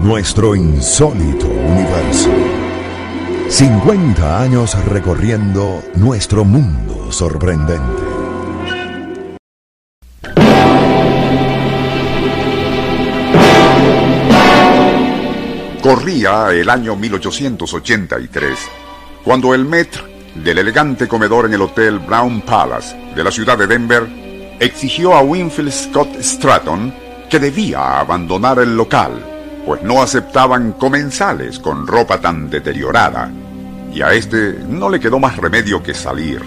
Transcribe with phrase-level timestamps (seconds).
[0.00, 2.30] Nuestro insólito universo.
[3.48, 8.02] 50 años recorriendo nuestro mundo sorprendente.
[15.82, 18.58] Corría el año 1883,
[19.24, 20.02] cuando el maître
[20.34, 24.06] del elegante comedor en el Hotel Brown Palace de la ciudad de Denver
[24.60, 26.92] exigió a Winfield Scott Stratton
[27.30, 29.33] que debía abandonar el local,
[29.64, 33.30] pues no aceptaban comensales con ropa tan deteriorada,
[33.92, 36.42] y a este no le quedó más remedio que salir,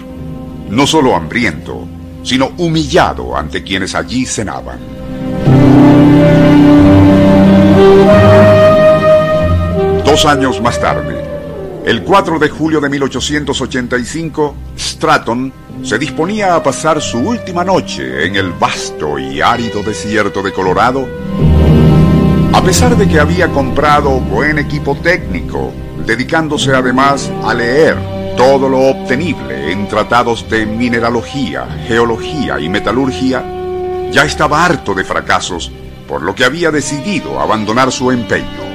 [0.68, 1.86] no solo hambriento,
[2.22, 4.78] sino humillado ante quienes allí cenaban.
[10.04, 11.24] Dos años más tarde,
[11.86, 18.36] el 4 de julio de 1885, Stratton se disponía a pasar su última noche en
[18.36, 21.08] el vasto y árido desierto de Colorado,
[22.58, 25.72] a pesar de que había comprado buen equipo técnico,
[26.04, 27.96] dedicándose además a leer
[28.36, 33.44] todo lo obtenible en tratados de mineralogía, geología y metalurgia,
[34.10, 35.70] ya estaba harto de fracasos,
[36.08, 38.66] por lo que había decidido abandonar su empeño.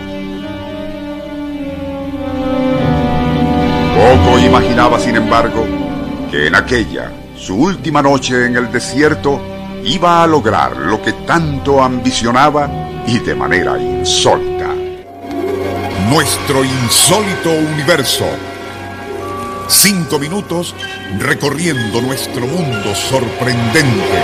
[3.98, 5.66] Poco imaginaba, sin embargo,
[6.32, 9.42] que en aquella, su última noche en el desierto,
[9.84, 14.74] iba a lograr lo que tanto ambicionaba y de manera insólita.
[16.10, 18.26] Nuestro insólito universo.
[19.68, 20.76] Cinco minutos
[21.20, 24.24] recorriendo nuestro mundo sorprendente.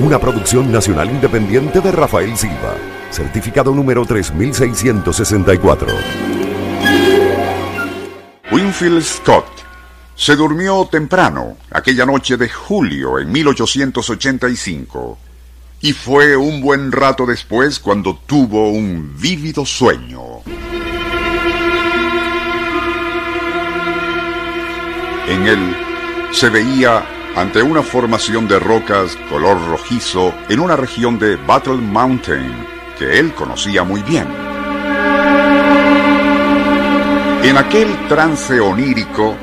[0.00, 2.74] Una producción nacional independiente de Rafael Silva.
[3.10, 5.88] Certificado número 3664.
[8.50, 9.46] Winfield Scott
[10.14, 15.18] se durmió temprano aquella noche de julio en 1885
[15.82, 20.22] y fue un buen rato después cuando tuvo un vívido sueño.
[25.28, 25.76] En él
[26.30, 27.04] se veía
[27.34, 32.52] ante una formación de rocas color rojizo en una región de Battle Mountain
[32.96, 34.28] que él conocía muy bien.
[37.42, 39.34] En aquel trance onírico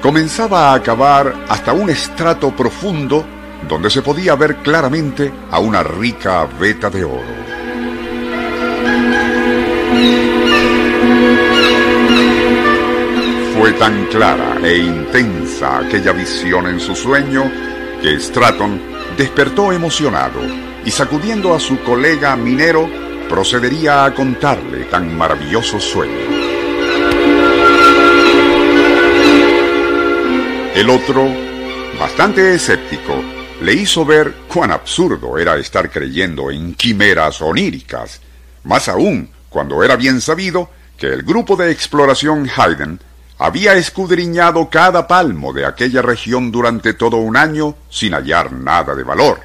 [0.00, 3.26] comenzaba a acabar hasta un estrato profundo
[3.68, 7.42] donde se podía ver claramente a una rica veta de oro.
[13.58, 17.50] Fue tan clara e intensa aquella visión en su sueño
[18.02, 18.80] que Stratton
[19.16, 20.40] despertó emocionado
[20.84, 22.88] y sacudiendo a su colega minero
[23.28, 26.12] procedería a contarle tan maravilloso sueño.
[30.74, 31.28] El otro,
[32.00, 33.14] bastante escéptico,
[33.62, 38.20] le hizo ver cuán absurdo era estar creyendo en quimeras oníricas,
[38.64, 40.68] más aún cuando era bien sabido
[40.98, 42.98] que el grupo de exploración Hayden
[43.38, 49.04] había escudriñado cada palmo de aquella región durante todo un año sin hallar nada de
[49.04, 49.40] valor.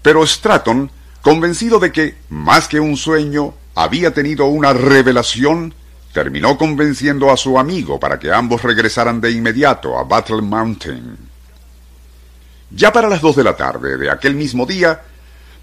[0.00, 5.74] Pero Stratton, convencido de que, más que un sueño, había tenido una revelación,
[6.14, 11.29] terminó convenciendo a su amigo para que ambos regresaran de inmediato a Battle Mountain.
[12.70, 15.02] Ya para las dos de la tarde de aquel mismo día,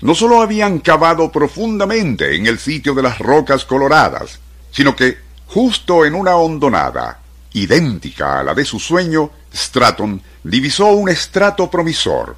[0.02, 4.40] no solo habían cavado profundamente en el sitio de las rocas coloradas,
[4.72, 5.18] sino que,
[5.48, 7.20] justo en una hondonada,
[7.54, 12.36] idéntica a la de su sueño, Stratton divisó un estrato promisor.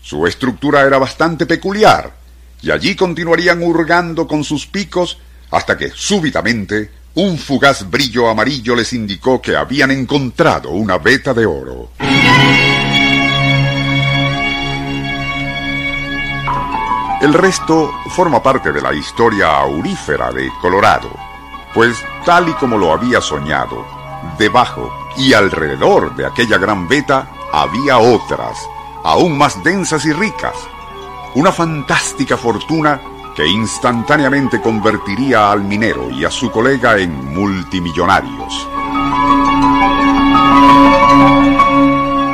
[0.00, 2.14] Su estructura era bastante peculiar,
[2.62, 5.18] y allí continuarían hurgando con sus picos
[5.50, 11.46] hasta que súbitamente un fugaz brillo amarillo les indicó que habían encontrado una veta de
[11.46, 11.90] oro.
[17.20, 21.10] El resto forma parte de la historia aurífera de Colorado,
[21.74, 23.84] pues tal y como lo había soñado,
[24.38, 28.56] debajo y alrededor de aquella gran veta había otras,
[29.02, 30.54] aún más densas y ricas,
[31.34, 33.00] una fantástica fortuna
[33.34, 38.68] que instantáneamente convertiría al minero y a su colega en multimillonarios.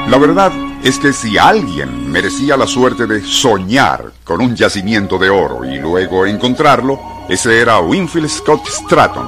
[0.09, 0.53] La verdad
[0.85, 5.79] es que si alguien merecía la suerte de soñar con un yacimiento de oro y
[5.79, 9.27] luego encontrarlo, Ese era Winfield Scott Stratton.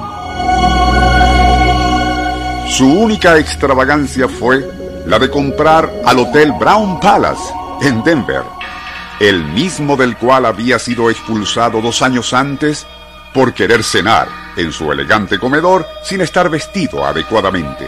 [2.69, 4.69] Su única extravagancia fue
[5.07, 7.51] la de comprar al Hotel Brown Palace
[7.81, 8.43] en Denver,
[9.19, 12.85] el mismo del cual había sido expulsado dos años antes
[13.33, 14.27] por querer cenar
[14.57, 17.87] en su elegante comedor sin estar vestido adecuadamente.